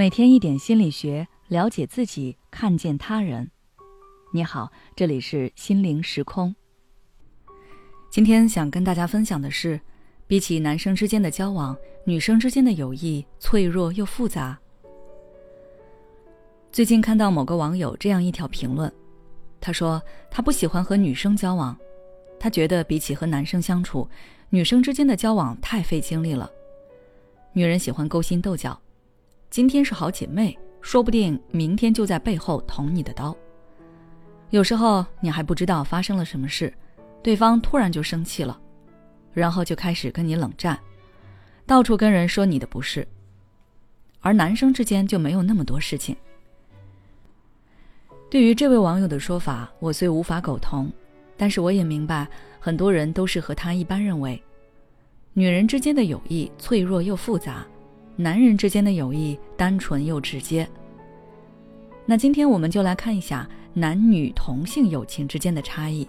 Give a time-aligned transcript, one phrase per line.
[0.00, 3.50] 每天一点心理学，了解自己，看见他人。
[4.32, 6.56] 你好，这里是心灵时空。
[8.08, 9.78] 今天想跟大家分享的是，
[10.26, 11.76] 比起男生之间的交往，
[12.06, 14.58] 女生之间的友谊脆弱又复杂。
[16.72, 18.90] 最近看到某个网友这样一条评论，
[19.60, 21.78] 他说他不喜欢和女生交往，
[22.38, 24.08] 他觉得比起和男生相处，
[24.48, 26.50] 女生之间的交往太费精力了。
[27.52, 28.80] 女人喜欢勾心斗角。
[29.50, 33.36] 今天是好姐妹，说不定明天就在背后捅你的刀。
[34.50, 36.72] 有时候你还不知道发生了什么事，
[37.20, 38.56] 对方突然就生气了，
[39.32, 40.78] 然后就开始跟你冷战，
[41.66, 43.06] 到处跟人说你的不是。
[44.20, 46.16] 而男生之间就没有那么多事情。
[48.30, 50.88] 对于这位网友的说法，我虽无法苟同，
[51.36, 52.24] 但是我也明白
[52.60, 54.40] 很多人都是和他一般认为，
[55.32, 57.66] 女人之间的友谊脆弱又复杂。
[58.16, 60.68] 男人之间的友谊单纯又直接。
[62.06, 66.08] 那今天我们就来看一下男女同性友情之间的差异。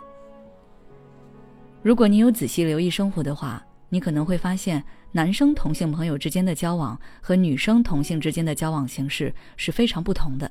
[1.83, 10.49] 如果你有仔细留意生活的话，你可能会发现，男生同性朋友之间的交往和女生同性之间的交往形式是非常不同的。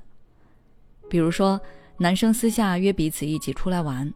[1.09, 1.61] 比如说，
[1.97, 4.13] 男生私下约彼此一起出来玩，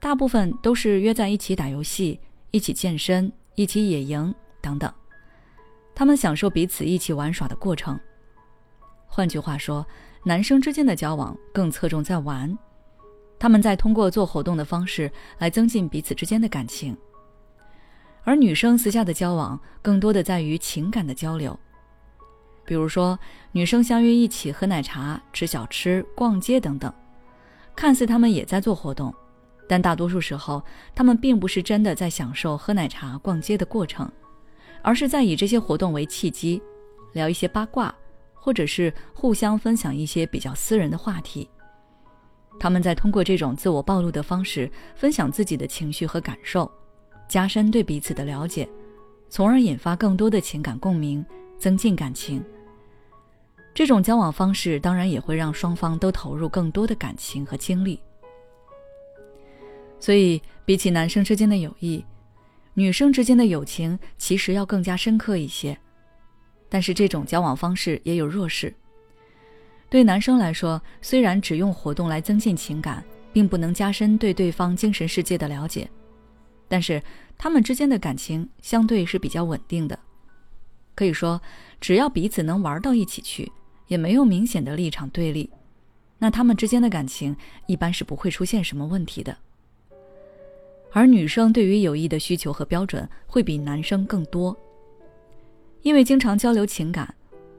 [0.00, 2.18] 大部分都是约在一起打游戏、
[2.50, 4.92] 一起健身、一起野营等等。
[5.94, 7.98] 他们享受彼此一起玩耍的过程。
[9.06, 9.86] 换句话说，
[10.24, 12.58] 男生之间的交往更侧重在玩，
[13.38, 16.96] 他们在通过做活动的方式来增进彼此之间的感情。
[18.24, 21.56] 而女生私下的交往更多的在于情感的交流，
[22.64, 23.18] 比如说
[23.52, 26.92] 女生相约一起喝奶茶、吃小吃、逛街等等，
[27.76, 29.14] 看似他们也在做活动，
[29.68, 30.60] 但大多数时候
[30.94, 34.10] 他们并不是真的在享受喝奶茶、逛街的过程。
[34.84, 36.62] 而是在以这些活动为契机，
[37.14, 37.92] 聊一些八卦，
[38.34, 41.48] 或者是互相分享一些比较私人的话题。
[42.60, 46.70] 他们在通过这种自我暴露的方式，分享自己的情绪和感受，
[47.26, 48.68] 加深对彼此的了解，
[49.30, 51.24] 从而引发更多的情感共鸣，
[51.58, 52.44] 增进感情。
[53.72, 57.98] 这种交往方式当然也会让双方都投入更多的感情和精力。
[59.98, 62.04] 所以，比起男生之间的友谊。
[62.74, 65.78] 女生之间的友情其实要更加深刻一些，
[66.68, 68.74] 但是这种交往方式也有弱势。
[69.88, 75.88] 对男生来说，虽然只用活动来增进情感，并不能加深对对方精神世界的了解，
[76.66, 77.00] 但是
[77.38, 79.96] 他们之间的感情相对是比较稳定的。
[80.96, 81.40] 可以说，
[81.80, 83.50] 只要彼此能玩到一起去，
[83.86, 85.48] 也没有明显的立场对立，
[86.18, 87.36] 那他们之间的感情
[87.66, 89.36] 一般是不会出现什么问题的。
[90.96, 94.56] 而女生对于友谊的需求和标准会比男生更多，
[95.82, 97.12] 因为经常交流情感，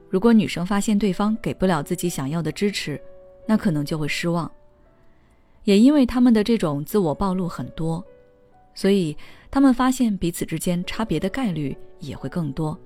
[0.08, 2.98] 如果女生发现对方给不了自己想要的支持，
[3.46, 4.50] 那可能就会失望。
[5.64, 8.02] 也因为他们的这种自我暴露很多，
[8.74, 9.14] 所以
[9.50, 12.78] 他们发现彼此之间差别的概率也会更多。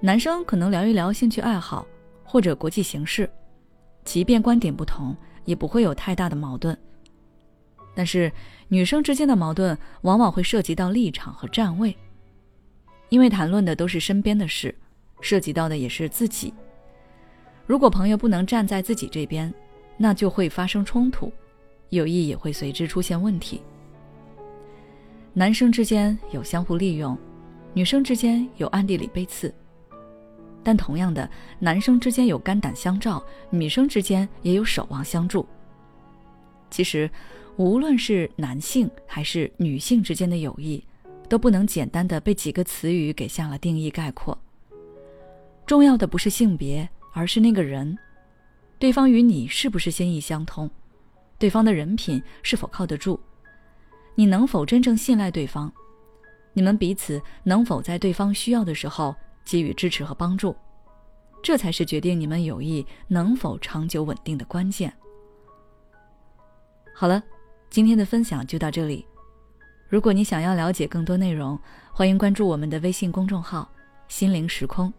[0.00, 1.86] 男生可能聊一聊兴趣爱好
[2.24, 3.28] 或者国际形势，
[4.04, 5.14] 即便观点不同，
[5.44, 6.74] 也不会有太大的矛盾。
[7.98, 8.30] 但是，
[8.68, 11.98] 女生之间的矛盾往往会涉及到立场和站位，
[13.08, 14.72] 因为谈论的都是身边的事，
[15.20, 16.54] 涉及到的也是自己。
[17.66, 19.52] 如果朋友不能站在自己这边，
[19.96, 21.32] 那就会发生冲突，
[21.88, 23.60] 友谊也会随之出现问题。
[25.32, 27.18] 男生之间有相互利用，
[27.74, 29.52] 女生之间有暗地里背刺，
[30.62, 31.28] 但同样的，
[31.58, 33.20] 男生之间有肝胆相照，
[33.50, 35.44] 女生之间也有守望相助。
[36.70, 37.10] 其实。
[37.58, 40.80] 无论是男性还是女性之间的友谊，
[41.28, 44.38] 都不能简单的被几个词语给下了定义概括。
[45.66, 47.98] 重要的不是性别，而是那个人，
[48.78, 50.70] 对方与你是不是心意相通，
[51.36, 53.18] 对方的人品是否靠得住，
[54.14, 55.72] 你能否真正信赖对方，
[56.52, 59.12] 你们彼此能否在对方需要的时候
[59.44, 60.54] 给予支持和帮助，
[61.42, 64.94] 这才是决定你们友谊能否长久稳定的关键。
[67.00, 67.22] 好了。
[67.70, 69.06] 今天的分享就到这里。
[69.88, 71.56] 如果你想要了解更多内容，
[71.92, 73.70] 欢迎关注我们的微信公众号
[74.08, 74.92] “心灵时空”，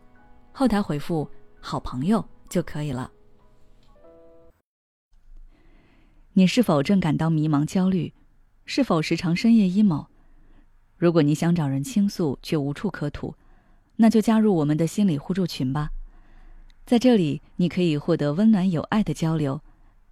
[0.54, 1.30] 后台回复
[1.60, 3.12] “好朋友”就可以了。
[6.32, 8.14] 你是否正感到迷茫、焦虑？
[8.64, 10.06] 是否时常深夜 emo？
[10.96, 13.36] 如果你想找人倾诉却无处可吐，
[13.98, 15.90] 那就加入我们的心理互助群吧。
[16.86, 19.60] 在这里，你可以获得温暖有爱的交流，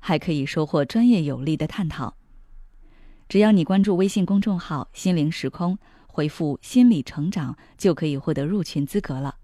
[0.07, 2.15] 还可以收获专业有力的探讨。
[3.27, 5.77] 只要你关注微信公众号“心灵时空”，
[6.07, 9.35] 回复“心理成长”，就可以获得入群资格了。